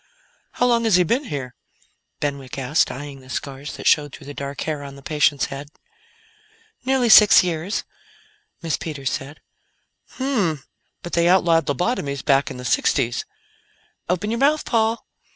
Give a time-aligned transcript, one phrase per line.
[0.53, 1.53] "How long has he been here?"
[2.21, 5.69] Benwick asked, eyeing the scars that showed through the dark hair on the patient's head.
[6.83, 7.83] "Nearly six years,"
[8.63, 9.41] Miss Peters said.
[10.13, 10.55] "Hmmh!
[11.03, 13.25] But they outlawed lobotomies back in the sixties."
[14.09, 15.05] "Open your mouth, Paul."